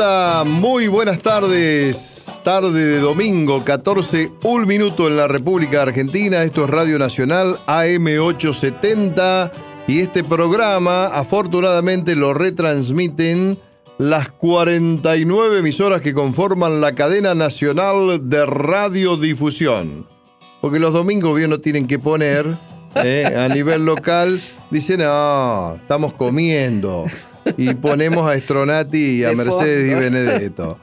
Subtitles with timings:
[0.00, 2.32] hola, muy buenas tardes.
[2.42, 6.42] Tarde de domingo, 14, un minuto en la República Argentina.
[6.42, 9.52] Esto es Radio Nacional AM870
[9.88, 13.58] y este programa afortunadamente lo retransmiten
[13.98, 20.08] las 49 emisoras que conforman la cadena nacional de radiodifusión.
[20.62, 22.46] Porque los domingos bien no tienen que poner
[22.94, 27.04] eh, a nivel local, dicen, no, estamos comiendo
[27.56, 30.78] y ponemos a Stronati y a Mercedes y Benedetto.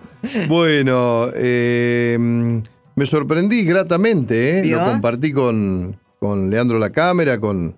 [0.48, 2.18] Bueno, eh,
[2.96, 4.66] me sorprendí gratamente, ¿eh?
[4.66, 7.76] lo compartí con, con Leandro La Cámara, con,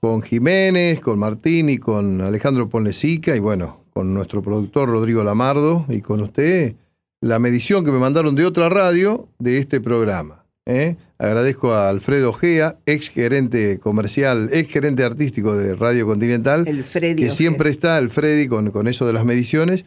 [0.00, 5.86] con Jiménez, con Martín y con Alejandro Ponlesica y bueno, con nuestro productor Rodrigo Lamardo
[5.88, 6.74] y con usted
[7.20, 10.44] la medición que me mandaron de otra radio de este programa.
[10.68, 10.96] ¿Eh?
[11.18, 17.70] Agradezco a Alfredo Gea, ex gerente comercial, ex gerente artístico de Radio Continental, que siempre
[17.70, 19.84] está, el Freddy, con, con eso de las mediciones.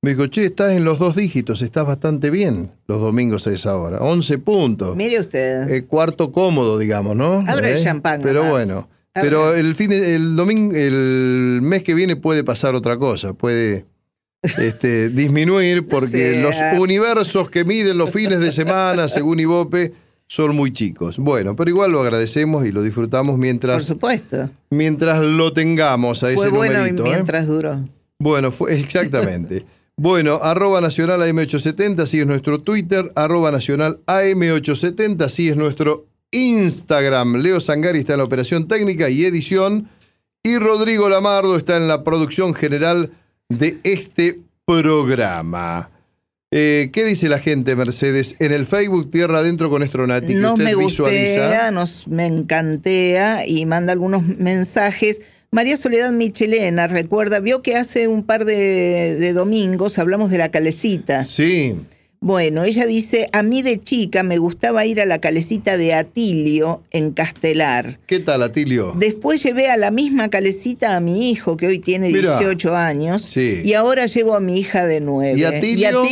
[0.00, 3.76] Me dijo, che, estás en los dos dígitos, estás bastante bien los domingos a esa
[3.76, 3.98] hora.
[3.98, 4.96] 11 puntos.
[4.96, 5.68] Mire usted.
[5.68, 7.44] Eh, cuarto cómodo, digamos, ¿no?
[7.46, 7.84] Abre el ¿Eh?
[7.84, 8.22] champán.
[8.22, 8.88] Pero bueno.
[9.12, 13.84] Pero el fin el domingo, el mes que viene puede pasar otra cosa, puede
[14.42, 19.92] este, disminuir porque los universos que miden los fines de semana, según Ibope,
[20.30, 21.18] son muy chicos.
[21.18, 23.78] Bueno, pero igual lo agradecemos y lo disfrutamos mientras.
[23.78, 24.48] Por supuesto.
[24.70, 27.04] Mientras lo tengamos a ese bueno numerito.
[27.04, 27.10] ¿eh?
[27.14, 27.84] mientras duró.
[28.16, 29.66] Bueno, fue, exactamente.
[29.96, 37.38] bueno, arroba nacional AM870, así es nuestro Twitter, arroba nacional AM870, así es nuestro Instagram.
[37.38, 39.88] Leo Sangari está en la operación técnica y edición.
[40.44, 43.10] Y Rodrigo Lamardo está en la producción general
[43.48, 45.90] de este programa.
[46.52, 48.34] Eh, ¿Qué dice la gente, Mercedes?
[48.40, 50.34] En el Facebook Tierra Adentro con Estronati.
[50.34, 55.20] Nos me gustea, nos me encantea y manda algunos mensajes.
[55.52, 60.50] María Soledad Michelena recuerda, vio que hace un par de, de domingos hablamos de la
[60.50, 61.24] calecita.
[61.26, 61.76] Sí.
[62.22, 66.82] Bueno, ella dice, a mí de chica me gustaba ir a la calecita de Atilio
[66.90, 67.98] en Castelar.
[68.04, 68.92] ¿Qué tal, Atilio?
[68.94, 73.62] Después llevé a la misma calecita a mi hijo, que hoy tiene 18 años, sí.
[73.64, 75.38] y ahora llevo a mi hija de 9.
[75.38, 76.02] ¿Y Atilio?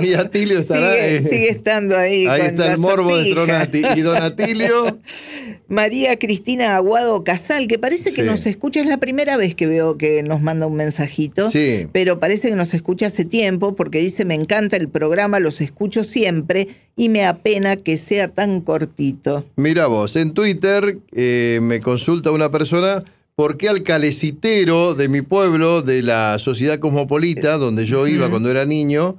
[0.00, 0.92] Y Atilio, estará...
[0.92, 2.28] Sigue, eh, sigue, estando ahí.
[2.28, 3.24] Ahí con está la el morbo sortija.
[3.24, 3.82] de Stronati.
[3.98, 4.98] ¿Y don Atilio?
[5.68, 8.26] María Cristina Aguado Casal, que parece que Sí.
[8.26, 11.88] nos escucha, es la primera vez que veo que nos manda un mensajito, Sí.
[11.92, 16.04] pero parece que nos escucha hace tiempo porque dice, me encanta el programa, los escucho
[16.04, 19.44] siempre y me apena que sea tan cortito.
[19.56, 23.02] Mira vos, en Twitter eh, me consulta una persona
[23.34, 28.50] por qué al calecitero de mi pueblo, de la sociedad cosmopolita, donde yo iba cuando
[28.50, 29.16] era niño,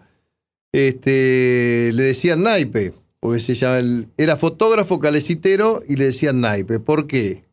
[0.74, 2.94] este, le decían naipe.
[3.22, 6.80] Porque se llama el- era fotógrafo calecitero y le decían naipe.
[6.80, 7.44] ¿Por qué?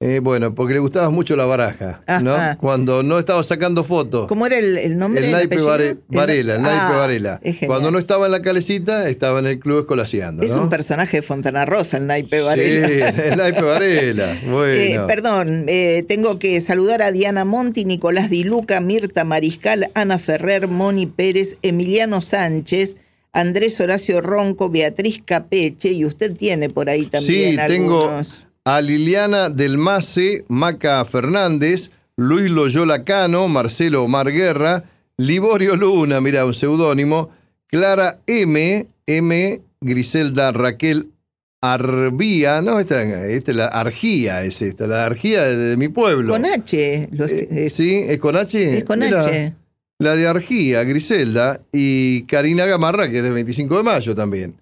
[0.00, 2.32] Eh, bueno, porque le gustaba mucho la baraja, ¿no?
[2.32, 2.56] Ajá.
[2.56, 4.28] Cuando no estaba sacando fotos.
[4.28, 5.26] ¿Cómo era el, el nombre?
[5.26, 7.40] El naipe Varela, el naipe Ah, Varela.
[7.66, 10.44] Cuando no estaba en la calecita, estaba en el club escolaseando.
[10.44, 10.62] Es ¿no?
[10.62, 12.86] un personaje de Fontana Rosa, el naipe Varela.
[12.88, 14.36] Sí, el naipe Varela.
[14.48, 14.72] Bueno.
[14.80, 20.18] Eh, perdón, eh, tengo que saludar a Diana Monti, Nicolás Di Luca, Mirta Mariscal, Ana
[20.18, 22.94] Ferrer, Moni Pérez, Emiliano Sánchez,
[23.32, 28.12] Andrés Horacio Ronco, Beatriz Capeche, y usted tiene por ahí también Sí, tengo.
[28.68, 34.84] A Liliana Del Mase, Maca Fernández, Luis Loyola Cano, Marcelo Omar Guerra,
[35.16, 37.30] Liborio Luna, mira, un seudónimo,
[37.66, 41.08] Clara M, M, Griselda Raquel
[41.62, 46.34] Arbía, no, esta, esta es la Argía, es esta, la Argía de, de mi pueblo.
[46.34, 47.08] Con H.
[47.10, 48.04] Eh, es, ¿Sí?
[48.06, 48.78] ¿Es con H?
[48.80, 49.54] es con Mira, H.
[49.98, 54.56] La de Argía, Griselda, y Karina Gamarra, que es del 25 de mayo también.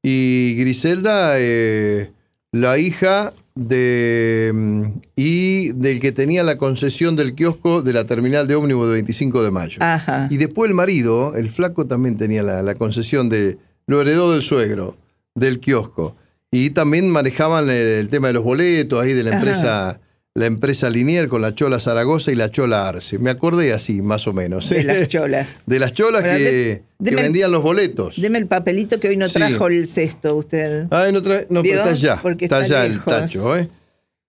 [0.00, 2.12] Y Griselda, eh,
[2.52, 4.52] la hija de.
[4.54, 4.82] mm,
[5.16, 9.42] y del que tenía la concesión del kiosco de la terminal de ómnibus del 25
[9.42, 9.78] de mayo.
[9.80, 10.28] Ajá.
[10.30, 13.58] Y después el marido, el flaco, también tenía la, la concesión de.
[13.86, 14.96] Lo heredó del suegro,
[15.34, 16.16] del kiosco.
[16.50, 20.00] Y también manejaban el, el tema de los boletos ahí de la Ajá.
[20.38, 23.18] La empresa Linier con la Chola Zaragoza y la Chola Arce.
[23.18, 24.68] Me acordé así, más o menos.
[24.70, 25.62] De las cholas.
[25.66, 28.20] De las cholas Bueno, que, de- que deme el- vendían los boletos.
[28.20, 29.34] Deme el papelito que hoy no Sí.
[29.34, 30.86] trajo el cesto usted.
[30.90, 32.18] Ay, no, trae- no, pero está allá.
[32.22, 33.68] Porque está está allá el tacho, ¿eh?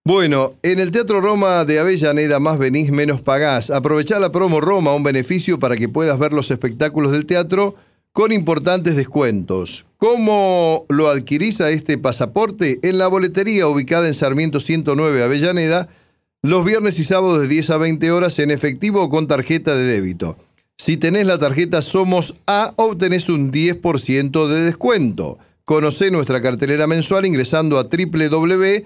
[0.06, 3.70] Bueno, en el Teatro Roma de Avellaneda, más venís, menos pagás.
[3.70, 7.76] Aprovechá la promo Roma, un beneficio para que puedas ver los espectáculos del teatro
[8.12, 9.86] con importantes descuentos.
[9.98, 12.80] ¿Cómo lo adquirís a este pasaporte?
[12.82, 15.90] En la boletería ubicada en Sarmiento 109 Avellaneda,
[16.42, 19.84] los viernes y sábados de 10 a 20 horas en efectivo o con tarjeta de
[19.84, 20.38] débito.
[20.78, 25.38] Si tenés la tarjeta Somos A, obtenés un 10% de descuento.
[25.66, 28.86] Conocé nuestra cartelera mensual ingresando a www.mda.gov.ar.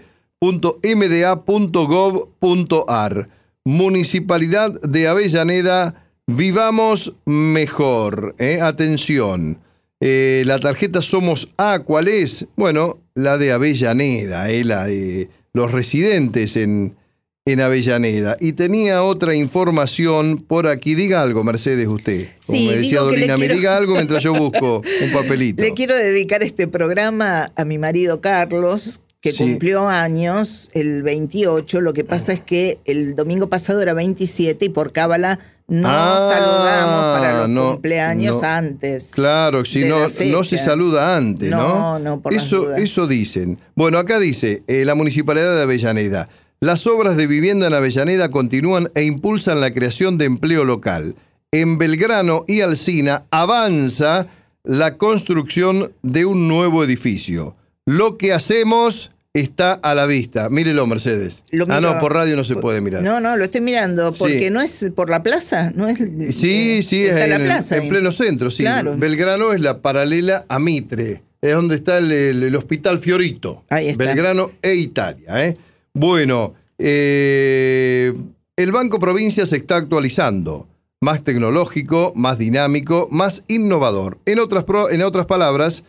[3.66, 8.36] Municipalidad de Avellaneda, Vivamos mejor.
[8.40, 8.62] ¿eh?
[8.62, 9.60] Atención.
[10.00, 12.48] Eh, la tarjeta Somos A, ¿cuál es?
[12.56, 14.64] Bueno, la de Avellaneda, ¿eh?
[14.64, 16.96] la de los residentes en,
[17.46, 18.38] en Avellaneda.
[18.40, 20.96] Y tenía otra información por aquí.
[20.96, 22.30] Diga algo, Mercedes, usted.
[22.46, 25.62] Como Sí, me decía le Dolina, me quiero- diga algo mientras yo busco un papelito.
[25.62, 29.40] Le quiero dedicar este programa a mi marido Carlos, que Sí.
[29.44, 31.82] cumplió años el 28.
[31.82, 36.30] Lo que pasa es que el domingo pasado era 27 y por cábala no Ah,
[36.34, 38.48] saludamos para los no, cumpleaños no.
[38.48, 39.10] antes.
[39.14, 41.58] Claro, si no, no se saluda antes, ¿no?
[41.58, 42.80] No, no, por las eso, dudas.
[42.82, 43.60] eso dicen.
[43.76, 46.30] Bueno, acá dice, eh, la Municipalidad de Avellaneda.
[46.64, 51.14] Las obras de vivienda en Avellaneda continúan e impulsan la creación de empleo local.
[51.52, 54.28] En Belgrano y Alsina avanza
[54.64, 57.58] la construcción de un nuevo edificio.
[57.86, 60.50] Lo que hacemos está a la vista.
[60.50, 61.44] Mírelo, Mercedes.
[61.52, 63.04] Lo ah, no, por radio no se puede mirar.
[63.04, 64.50] No, no, lo estoy mirando, porque Sí.
[64.50, 65.98] no es por la plaza, no es.
[66.34, 67.76] Sí, sí, es está en, la el- plaza.
[67.76, 68.64] en pleno centro, sí.
[68.64, 68.96] Claro.
[68.98, 73.66] Belgrano es la paralela a Mitre, es donde está el, el- el Hospital Fiorito.
[73.70, 74.06] Ahí está.
[74.06, 75.46] Belgrano e Italia.
[75.46, 75.58] ¿eh?
[75.94, 78.14] Bueno, eh,
[78.56, 80.68] el Banco Provincia se está actualizando.
[81.02, 84.18] Más tecnológico, más dinámico, más innovador.
[84.26, 85.84] En otras, pro- en otras palabras,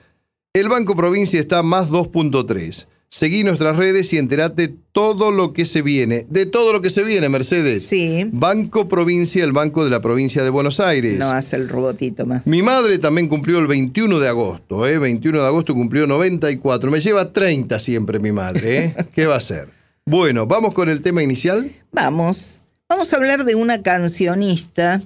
[0.52, 2.86] el Banco Provincia está más 2.3.
[3.08, 6.26] Seguí nuestras redes y enterate todo lo que se viene.
[6.28, 7.86] De todo lo que se viene, Mercedes.
[7.86, 11.16] Sí, Banco Provincia, el Banco de la Provincia de Buenos Aires.
[11.16, 12.44] no hace el robotito más.
[12.44, 14.98] Mi madre también cumplió el 21 de agosto, ¿eh?
[14.98, 16.90] 21 de agosto cumplió 94.
[16.90, 18.96] Me lleva 30 siempre mi madre, ¿eh?
[19.14, 19.68] ¿Qué va a hacer?
[20.06, 21.74] Bueno, vamos con el tema inicial.
[21.92, 25.02] Vamos, vamos a hablar de una cancionista,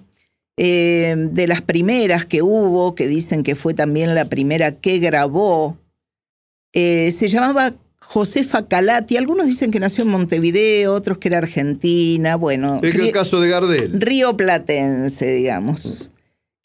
[0.56, 5.78] eh, de las primeras que hubo, que dicen que fue también la primera que grabó.
[6.72, 9.16] Eh, se llamaba Josefa Calati.
[9.16, 12.34] Algunos dicen que nació en Montevideo, otros que era argentina.
[12.34, 14.00] Bueno, Es el caso de Gardel.
[14.00, 16.10] río platense, digamos.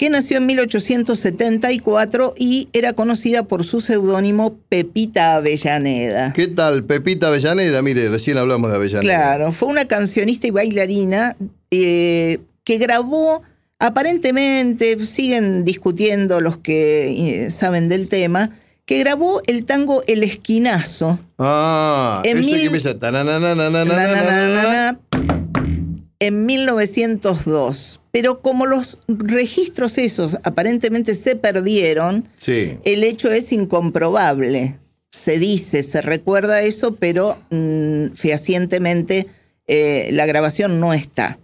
[0.03, 6.33] Que nació en 1874 y era conocida por su seudónimo Pepita Avellaneda.
[6.33, 7.81] ¿Qué tal, Pepita Avellaneda?
[7.81, 8.99] Mire, recién hablamos de Avellaneda.
[8.99, 11.37] Claro, fue una cancionista y bailarina
[11.71, 13.43] eh, que grabó,
[13.79, 18.49] aparentemente, siguen discutiendo los que eh, saben del tema,
[18.83, 21.17] que grabó el tango El Esquinazo.
[21.39, 22.99] Ah, En ese mil- que empieza.
[26.27, 27.99] En 1902.
[28.11, 32.77] Pero como los registros esos aparentemente se perdieron, Sí.
[32.85, 34.77] el hecho es incomprobable.
[35.11, 39.27] Se dice, se recuerda eso, pero mm, fehacientemente
[39.67, 41.39] eh, la grabación no está.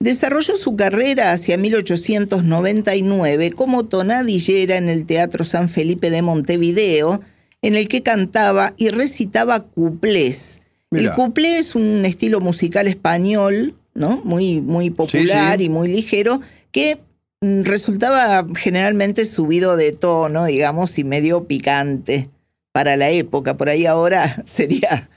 [0.00, 7.20] Desarrolló su carrera hacia 1899 como tonadillera en el Teatro San Felipe de Montevideo,
[7.62, 10.60] en el que cantaba y recitaba cuplés.
[10.90, 14.20] El cuplé es un estilo musical español, ¿no?
[14.24, 15.64] Muy, muy popular sí.
[15.64, 16.40] y muy ligero,
[16.72, 16.98] que
[17.40, 22.28] mm, resultaba generalmente subido de tono, digamos, y medio picante
[22.72, 23.56] para la época.
[23.56, 25.08] Por ahí ahora sería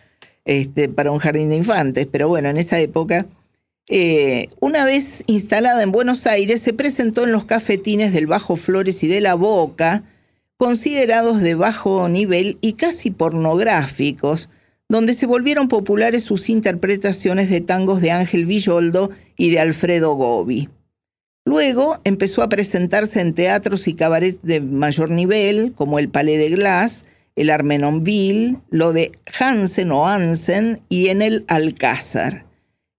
[0.45, 3.25] este, para un jardín de infantes, pero bueno, en esa época.
[3.89, 9.03] eh, una vez instalada en Buenos Aires, se presentó en los cafetines del Bajo Flores
[9.03, 10.03] y de la Boca,
[10.57, 14.49] considerados de bajo nivel y casi pornográficos,
[14.89, 20.69] donde se volvieron populares sus interpretaciones de tangos de Ángel Villoldo y de Alfredo Gobi.
[21.45, 26.49] Luego empezó a presentarse en teatros y cabarets de mayor nivel, como el Palais de
[26.49, 27.03] Glass,
[27.35, 32.46] el Armenonville, lo de Hansen o Hansen y en el Alcázar.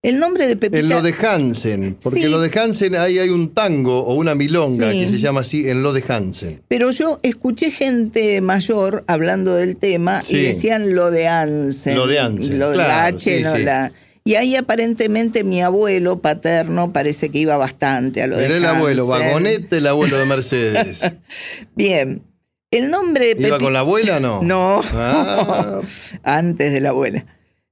[0.00, 0.78] El nombre de Pepita...
[0.78, 2.24] En lo de Hansen, porque Sí.
[2.26, 5.00] en lo de Hansen ahí hay un tango o una milonga Sí.
[5.00, 6.62] que se llama así, en lo de Hansen.
[6.68, 10.36] Pero yo escuché gente mayor hablando del tema Sí.
[10.36, 11.96] y decían lo de Hansen.
[11.96, 13.92] Lo de Hansen, Lo de la H, no la...
[14.24, 18.66] Y ahí aparentemente mi abuelo paterno parece que iba bastante a lo de Era el
[18.66, 21.00] abuelo, vagonete, el abuelo de Mercedes.
[21.74, 22.22] Bien.
[22.70, 24.42] El nombre ¿Iba con la abuela o no?
[24.42, 24.80] No.
[24.92, 25.80] Ah,
[26.22, 27.24] antes de la abuela.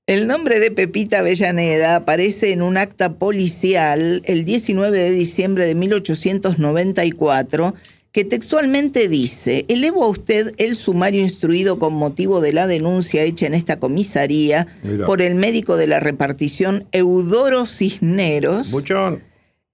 [0.06, 5.75] El nombre de Pepita Avellaneda aparece en un acta policial el 19 de diciembre de
[5.75, 7.75] 1894
[8.12, 13.48] que textualmente dice, elevo a usted el sumario instruido con motivo de la denuncia hecha
[13.48, 14.68] en esta comisaría
[15.06, 19.25] por el médico de la repartición Eudoro Cisneros, Buchón.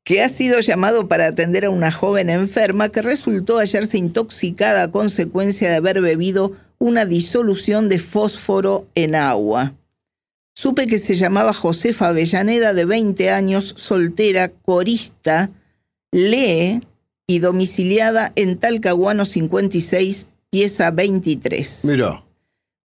[0.02, 4.90] que ha sido llamado para atender a una joven enferma que resultó hallarse intoxicada a
[4.90, 9.74] consecuencia de haber bebido una disolución de fósforo en agua.
[10.62, 15.50] Supe que se llamaba Josefa Avellaneda, de 20 años, soltera, corista,
[16.12, 16.80] lee
[17.26, 21.80] y domiciliada en Talcahuano 56, pieza 23.
[21.86, 22.24] Mira.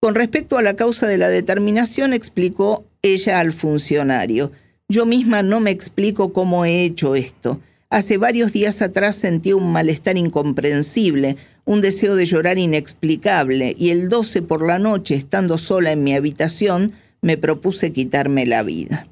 [0.02, 4.52] Con respecto a la causa de la determinación, explicó ella al funcionario.
[4.90, 7.62] Yo misma no me explico cómo he hecho esto.
[7.92, 14.10] Hace varios días atrás sentí un malestar incomprensible, un deseo de llorar inexplicable, y el
[14.10, 19.08] 12 por la noche, estando sola en mi habitación, me propuse quitarme la vida.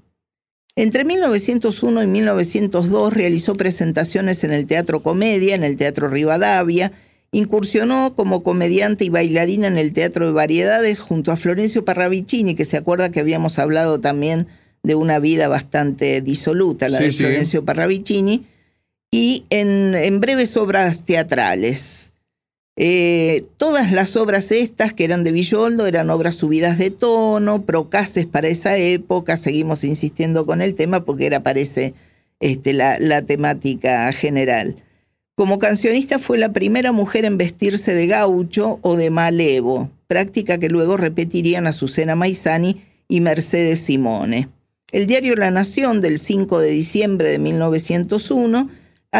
[0.75, 6.91] Entre 1901 y 1902 realizó presentaciones en el Teatro Comedia, en el Teatro Rivadavia,
[7.31, 12.65] incursionó como comediante y bailarina en el Teatro de Variedades junto a Florencio Parravicini, que
[12.65, 14.47] se acuerda que habíamos hablado también
[14.83, 18.45] de una vida bastante disoluta, la de Florencio Parravicini,
[19.11, 22.11] y en, breves obras teatrales.
[22.77, 28.25] Eh, todas las obras estas que eran de Villoldo eran obras subidas de tono, procaces
[28.25, 31.93] para esa época, seguimos insistiendo con el tema porque era, parece,
[32.39, 34.75] este, la, la temática general.
[35.35, 40.69] Como cancionista fue la primera mujer en vestirse de gaucho o de malevo, práctica que
[40.69, 44.49] luego repetirían Azucena Maizani y Mercedes Simone.
[44.91, 48.69] El diario La Nación del 5 de diciembre de 1901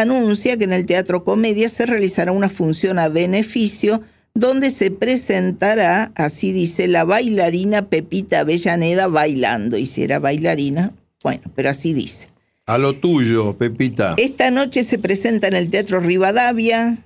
[0.00, 4.02] anuncia que en el Teatro Comedia se realizará una función a beneficio
[4.34, 9.78] donde se presentará, así dice, la bailarina Pepita Avellaneda bailando.
[9.78, 10.92] Y si era bailarina,
[11.24, 12.28] bueno, pero así dice.
[12.66, 14.14] A lo tuyo, Pepita.
[14.18, 16.98] Esta noche se presenta en el Teatro Rivadavia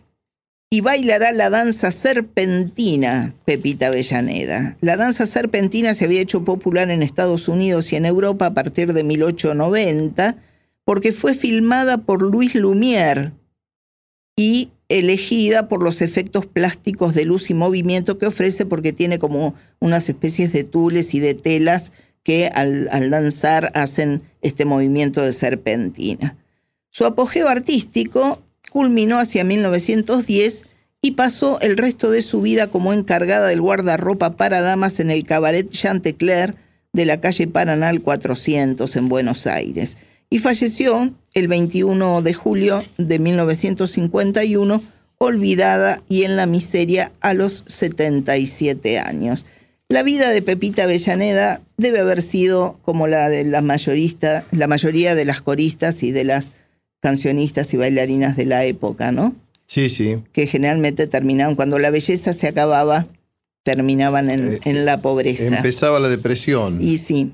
[0.71, 4.77] y bailará la danza serpentina, Pepita Avellaneda.
[4.81, 8.93] La danza serpentina se había hecho popular en Estados Unidos y en Europa a partir
[8.93, 10.37] de 1890
[10.85, 13.33] porque fue filmada por Luis Lumière
[14.37, 19.55] y elegida por los efectos plásticos de luz y movimiento que ofrece porque tiene como
[19.79, 26.37] unas especies de tules y de telas que al, danzar hacen este movimiento de serpentina.
[26.91, 30.65] Su apogeo artístico culminó hacia 1910
[31.03, 35.25] y pasó el resto de su vida como encargada del guardarropa para damas en el
[35.25, 36.57] cabaret Chantecler
[36.93, 39.97] de la calle Paranal 400 en Buenos Aires
[40.31, 44.83] y falleció el 21 de julio de 1951,
[45.19, 49.45] olvidada y en la miseria a los 77 años.
[49.89, 55.17] La vida de Pepita Avellaneda debe haber sido como la de la, mayorista, la mayoría
[55.17, 56.53] de las coristas y de las
[57.01, 59.35] cancionistas y bailarinas de la época, ¿no?
[59.67, 60.23] Sí, sí.
[60.33, 63.07] Que generalmente terminaban, cuando la belleza se acababa,
[63.65, 65.57] terminaban en, eh, en la pobreza.
[65.57, 66.81] Empezaba la depresión.
[66.81, 67.33] Y sí.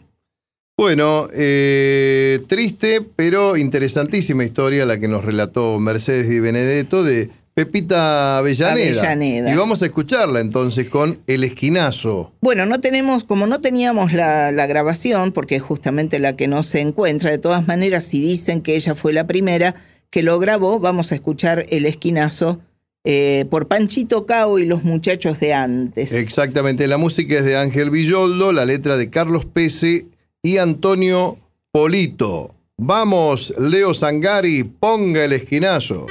[0.78, 8.37] Bueno, eh, triste pero interesantísima historia la que nos relató Mercedes Di Benedetto de Pepita
[8.37, 9.50] Avellaneda.
[9.50, 12.35] Y vamos a escucharla entonces con El Esquinazo.
[12.42, 16.80] Bueno, no tenemos, como no teníamos la, grabación, porque es justamente la que no se
[16.80, 19.76] encuentra, de todas maneras, si dicen que ella fue la primera
[20.11, 22.61] que lo grabó, vamos a escuchar El Esquinazo
[23.04, 26.12] eh, por Panchito Cao y los muchachos de antes.
[26.12, 30.04] Exactamente, la música es de Ángel Villoldo, la letra de Carlos Pese
[30.43, 31.38] y Antonio
[31.73, 32.55] Polito.
[32.78, 36.07] Vamos, Leo Sangari, ponga el esquinazo.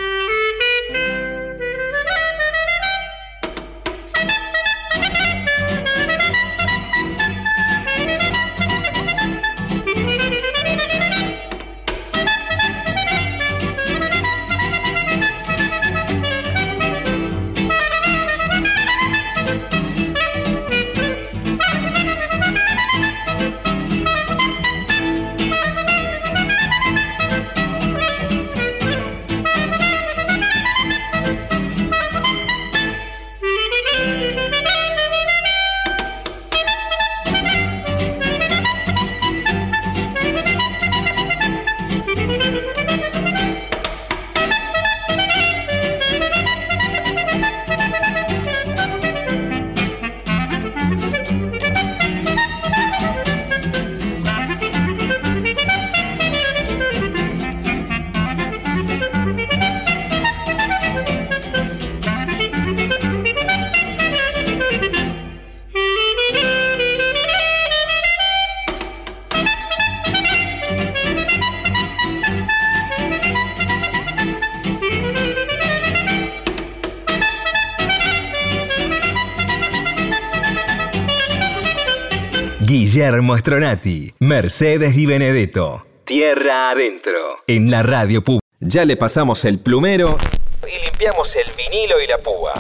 [82.96, 85.86] Guillermo Stronati, Mercedes y Benedetto.
[86.06, 87.40] Tierra adentro.
[87.46, 88.40] En la radio pública.
[88.62, 90.18] Ya le pasamos el plumero
[90.64, 92.54] y limpiamos el vinilo y la púa.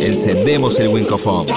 [0.00, 1.48] Encendemos el Wincofon.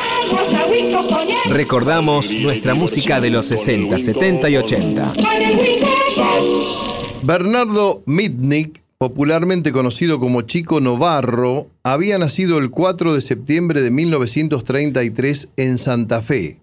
[1.45, 5.13] Recordamos nuestra música de los 60, 70 y 80.
[7.21, 15.49] Bernardo Mitnick popularmente conocido como Chico Novarro, había nacido el 4 de septiembre de 1933
[15.57, 16.61] en Santa Fe,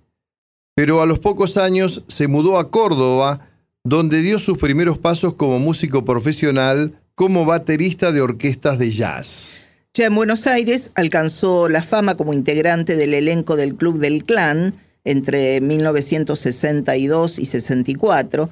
[0.74, 3.46] pero a los pocos años se mudó a Córdoba,
[3.84, 9.66] donde dio sus primeros pasos como músico profesional, como baterista de orquestas de jazz.
[9.92, 14.76] Ya en Buenos Aires alcanzó la fama como integrante del elenco del Club del Clan
[15.04, 18.48] entre 1962 y 64,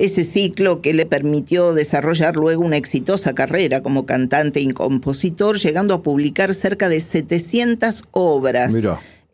[0.00, 5.92] ese ciclo que le permitió desarrollar luego una exitosa carrera como cantante y compositor, llegando
[5.92, 8.74] a publicar cerca de 700 obras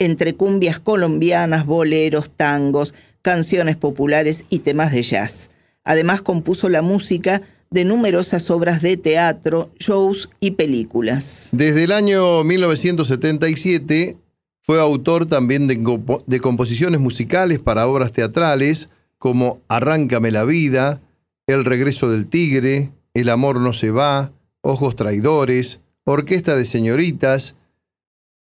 [0.01, 5.51] entre cumbias colombianas, boleros, tangos, canciones populares y temas de jazz.
[5.85, 11.51] Además compuso la música de numerosas obras de teatro, shows y películas.
[11.53, 14.17] Desde el año 1977
[14.63, 21.01] fue autor también de, composiciones musicales para obras teatrales como Arráncame la vida,
[21.47, 24.33] El regreso del tigre, El amor no se va,
[24.63, 27.57] Ojos traidores, Orquesta de señoritas,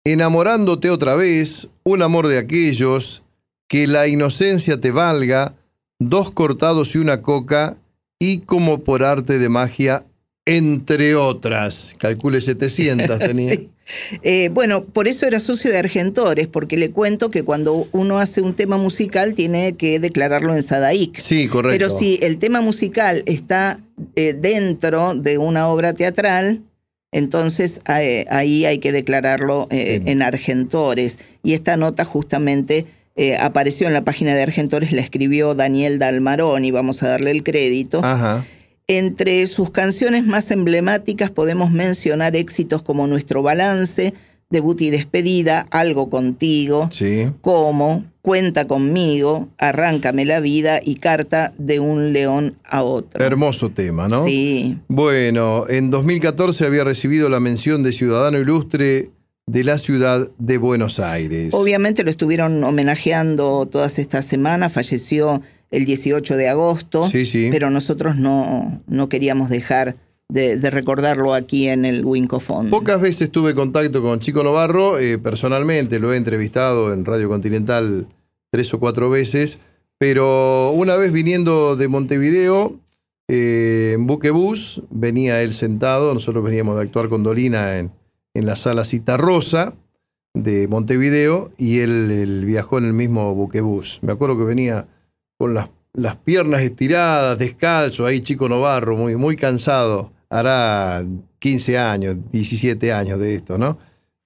[0.04, 3.24] Enamorándote otra vez, Un amor de aquellos,
[3.68, 5.56] Que la inocencia te valga,
[6.00, 7.78] Dos cortados y una coca
[8.20, 10.06] y como por arte de magia,
[10.46, 11.96] entre otras.
[11.98, 13.60] Calcule 700 tenía.
[14.24, 18.42] Eh, bueno, por eso era socio de Argentores, porque le cuento que cuando uno hace
[18.42, 21.20] un tema musical tiene que declararlo en Sadaic.
[21.20, 21.78] Sí, correcto.
[21.78, 23.80] Pero si el tema musical está
[24.16, 26.62] eh, dentro de una obra teatral,
[27.12, 31.20] entonces eh, ahí hay que declararlo en Argentores.
[31.44, 32.88] Y esta nota justamente
[33.18, 37.32] eh, apareció en la página de Argentores, la escribió Daniel Dalmarón y vamos a darle
[37.32, 38.02] el crédito.
[38.88, 44.14] Entre sus canciones más emblemáticas podemos mencionar éxitos como Nuestro Balance,
[44.52, 46.92] Debut y Despedida, Algo Contigo,
[47.42, 53.26] Como, Cuenta conmigo, Arráncame la vida y Carta de un león a otro.
[53.26, 54.24] Hermoso tema, ¿no?
[54.24, 54.78] Sí.
[54.88, 59.10] Bueno, en 2014 había recibido la mención de Ciudadano Ilustre
[59.48, 61.56] de la ciudad de Buenos Aires.
[61.56, 67.50] Obviamente lo estuvieron homenajeando todas estas semanas, falleció el 18 de agosto, sí, sí.
[67.52, 69.98] pero nosotros no, no queríamos dejar
[70.30, 72.70] de, recordarlo aquí en el Wincofon.
[72.70, 78.08] Pocas veces tuve contacto con Chico Novarro, eh, personalmente lo he entrevistado en Radio Continental
[78.52, 79.60] tres o cuatro veces,
[79.98, 82.80] pero una vez viniendo de Montevideo,
[83.28, 87.92] eh, en Buquebus, venía él sentado, nosotros veníamos de actuar con Dolina en
[88.36, 88.84] en la sala
[89.18, 89.74] Rosa
[90.36, 94.00] de Montevideo y él, viajó en el mismo buquebús.
[94.04, 94.88] Me acuerdo que venía
[95.38, 100.12] con las, las, piernas estiradas, descalzo, ahí chico Novarro, muy, muy cansado.
[100.30, 101.06] Hará
[101.40, 103.78] 15 años, 17 años de esto, ¿no?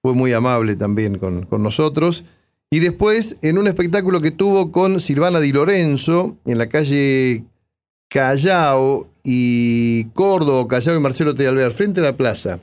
[0.02, 2.24] Fue muy amable también con, con nosotros.
[2.70, 7.44] Y después, en un espectáculo que tuvo con Silvana Di Lorenzo, en la calle
[8.08, 11.70] Callao y Córdoba, Callao y Marcelo T.
[11.70, 12.60] frente a la plaza.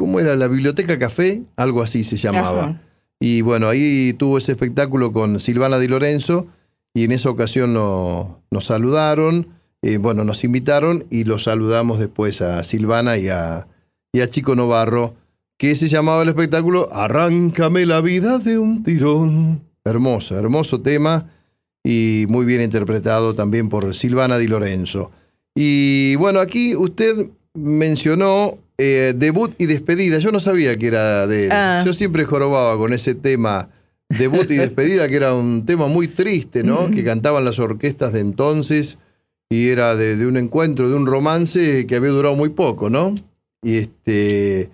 [0.00, 0.34] ¿cómo era?
[0.34, 2.80] La Biblioteca Café, algo así se llamaba.
[3.20, 6.46] Y bueno, ahí tuvo ese espectáculo con Silvana Di Lorenzo
[6.94, 9.48] y en esa ocasión nos saludaron,
[9.82, 13.68] eh, bueno, nos invitaron y los saludamos después a Silvana y a,
[14.12, 15.14] y a Chico Novarro,
[15.56, 19.62] que se llamaba el espectáculo Arráncame la vida de un tirón.
[19.84, 21.30] Hermoso, hermoso tema
[21.82, 25.10] y muy bien interpretado también por Silvana Di Lorenzo.
[25.54, 30.18] Y bueno, aquí usted mencionó eh, debut y despedida.
[30.18, 31.52] Yo no sabía que era de él.
[31.52, 31.82] Ah.
[31.84, 33.68] Yo siempre jorobaba con ese tema,
[34.10, 36.90] debut y despedida, que era un tema muy triste, ¿no?
[36.90, 38.98] Que cantaban las orquestas de entonces
[39.48, 43.14] y era de, de, un encuentro, de un romance que había durado muy poco, ¿no?
[43.62, 44.70] Y este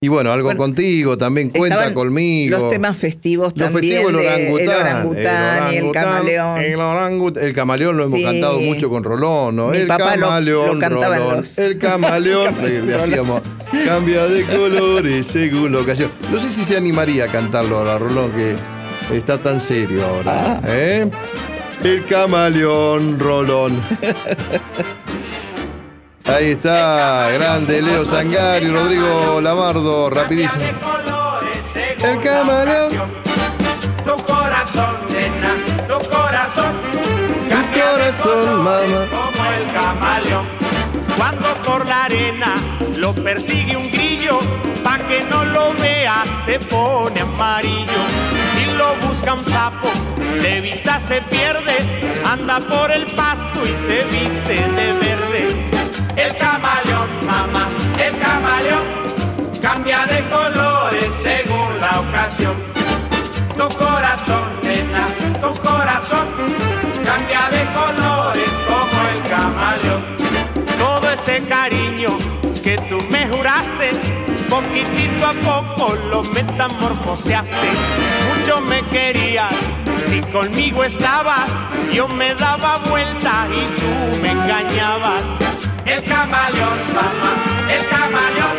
[0.00, 2.56] y bueno, algo contigo también, cuenta conmigo.
[2.56, 4.04] Los temas festivos los también.
[4.04, 7.36] Festivos, el, orangután, el orangután, y el camaleón.
[7.36, 9.72] El, el camaleón lo hemos cantado mucho con Rolón, ¿no?
[9.72, 11.44] el camaleón, lo, Rolón.
[11.56, 12.54] El camaleón,
[12.86, 13.42] le, hacíamos
[13.84, 16.12] cambia de colores según la ocasión.
[16.30, 18.54] No sé si se animaría a cantarlo ahora, Rolón, que
[19.12, 20.32] está tan serio ahora.
[20.32, 20.60] Ah.
[20.66, 21.10] ¿eh?
[21.82, 23.80] El camaleón, Rolón.
[26.26, 30.62] Ahí está, grande Leo Sangari, Rodrigo Lamardo, rapidísimo.
[32.02, 32.90] El camaleón.
[34.04, 35.54] Tu corazón, nena,
[35.86, 36.72] tu corazón.
[37.48, 39.06] Tu corazón, mamá.
[39.10, 40.46] Como el camaleón.
[41.16, 42.54] Cuando por la arena
[42.96, 44.38] lo persigue un grillo,
[44.84, 48.27] pa' que no lo vea se pone amarillo.
[49.06, 49.88] Busca un sapo,
[50.42, 51.76] de vista se pierde,
[52.24, 55.78] anda por el pasto y se viste de verde
[56.18, 58.82] el camaleón, mamá, el camaleón
[59.62, 62.56] cambia de colores según la ocasión.
[63.56, 65.06] Tu corazón, nena,
[65.40, 66.26] tu corazón
[67.04, 70.16] cambia de colores como el camaleón.
[70.76, 72.18] Todo ese cariño
[72.64, 73.90] que tú me juraste,
[74.50, 77.68] poquitito a poco lo metamorfoseaste.
[78.48, 79.52] Mucho me querías
[80.08, 81.50] Si conmigo estabas,
[81.92, 85.22] yo me daba vuelta y tú me engañabas.
[85.84, 87.32] El camaleón, mamá,
[87.68, 88.56] el camaleón,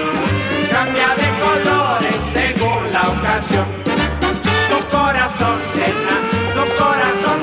[0.71, 3.65] cambia de colores según la ocasión.
[4.69, 6.17] Tu corazón, nena,
[6.54, 7.38] tu corazón,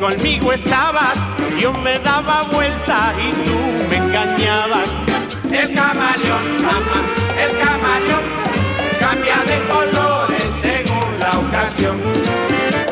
[0.00, 1.14] conmigo estabas,
[1.60, 3.56] yo me daba vuelta y tú
[3.90, 4.88] me engañabas.
[5.52, 7.02] El camaleón, mamá,
[7.38, 8.22] el camaleón
[8.98, 11.98] cambia de colores según la ocasión.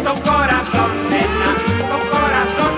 [0.04, 2.72] Tu corazón, nena, tu corazón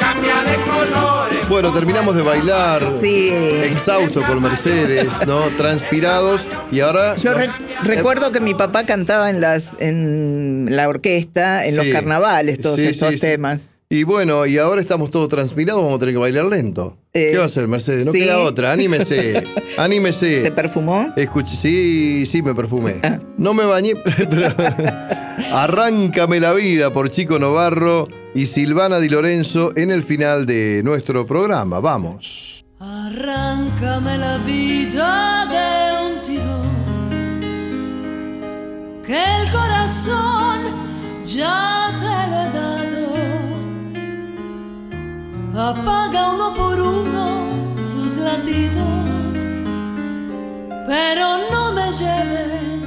[0.00, 1.48] cambia de colores.
[1.48, 2.82] Bueno, terminamos de bailar.
[3.00, 3.28] Sí.
[3.30, 5.40] Exhausto con Mercedes, ¿no?
[5.56, 6.46] Transpirados.
[6.72, 7.14] Y ahora.
[7.16, 7.50] Yo re-
[7.82, 12.86] recuerdo que mi papá cantaba en las en la orquesta, en los carnavales, todos Sí,
[12.86, 13.20] estos sí, sí.
[13.20, 13.60] temas.
[13.88, 16.96] Y bueno, y ahora estamos todos transpirados, vamos a tener que bailar lento.
[17.12, 18.04] Eh, ¿Qué va a hacer, Mercedes?
[18.04, 18.18] No sí.
[18.18, 19.44] queda otra, anímese.
[19.78, 20.42] anímese.
[20.42, 21.12] ¿Se perfumó?
[21.16, 22.96] Escuche, sí, sí, me perfumé.
[23.04, 23.20] Ah.
[23.38, 23.92] No me bañé,
[24.28, 24.48] pero
[25.52, 31.24] Arráncame la vida por Chico Novarro y Silvana Di Lorenzo en el final de nuestro
[31.24, 31.78] programa.
[31.78, 32.64] Vamos.
[32.80, 37.10] Arráncame la vida de un tirón,
[39.06, 40.35] que el corazón
[41.26, 43.04] ya te lo he dado.
[45.70, 47.26] Apaga uno por uno
[47.80, 49.36] sus latidos,
[50.86, 52.84] pero no me lleves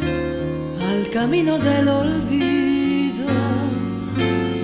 [0.89, 3.27] al camino del olvido.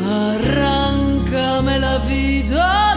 [0.07, 2.94] Arráncame la vida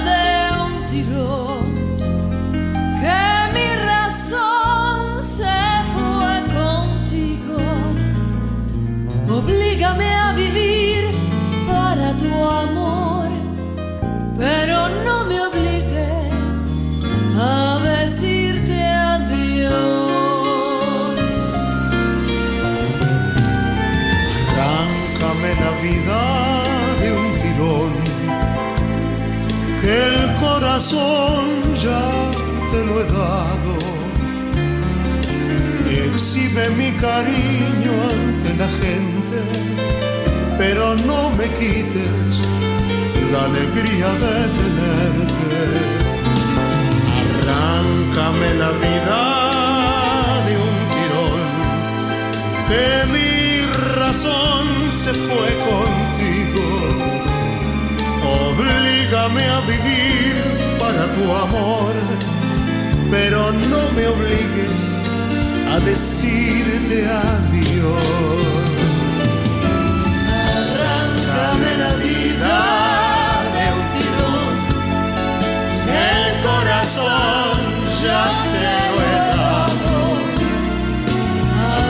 [30.79, 32.31] corazón ya
[32.71, 33.75] te lo he dado.
[35.91, 39.38] Exhibe mi cariño ante la gente,
[40.57, 42.43] pero no me quites
[43.33, 45.57] la alegría de tenerte.
[47.19, 49.21] Arráncame la vida
[50.47, 51.43] de un tirón
[52.69, 53.33] que mi
[53.97, 56.67] razón se fue contigo.
[58.23, 60.58] Oblígame a vivir
[60.99, 61.93] para tu amor,
[63.11, 64.97] pero no me obligues
[65.73, 68.03] a decirte adiós.
[70.51, 72.57] Arráncame la vida
[73.55, 74.55] de un tirón,
[76.11, 77.57] el corazón
[78.03, 79.97] ya te lo he dado.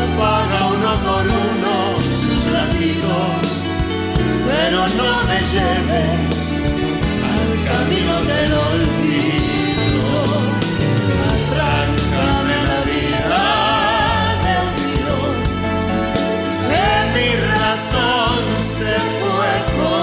[0.05, 1.75] Apaga uno por uno
[2.21, 3.49] sus latidos,
[4.49, 6.39] pero no me lleves
[7.33, 8.98] al camino del olvido.
[18.61, 19.98] Se fue.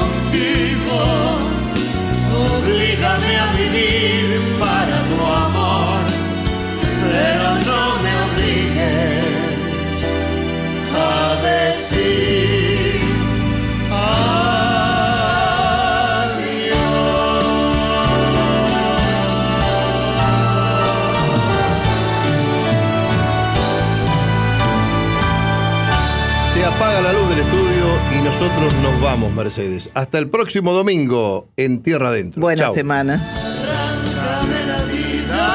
[28.39, 29.89] Nosotros nos vamos, Mercedes.
[29.93, 32.41] Hasta el próximo domingo en Tierra Adentro.
[32.41, 32.75] Buena Chau.
[32.75, 33.13] semana.
[33.13, 35.45] Arráncame la vida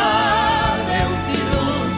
[0.89, 1.91] de un tirón,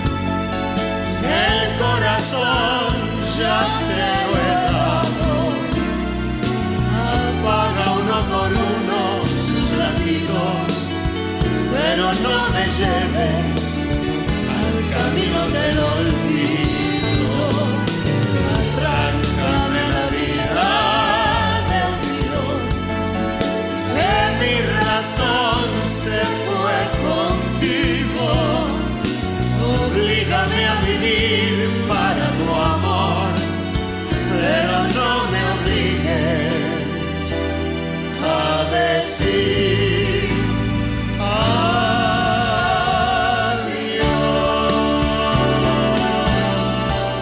[1.20, 2.94] que el corazón
[3.38, 5.30] ya te lo he dado.
[7.38, 9.00] Apaga uno por uno
[9.46, 10.66] sus latidos,
[11.72, 13.62] pero no me lleves
[14.58, 16.41] al camino del olvido.
[31.02, 33.32] Vivir para tu amor,
[34.30, 36.90] pero no me obligues
[38.22, 40.30] a decir
[41.20, 41.50] adiós.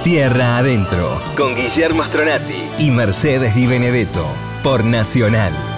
[0.04, 4.26] Tierra Adentro, con Guillermo Stronati y Mercedes Di Benedetto,
[4.62, 5.69] por Nacional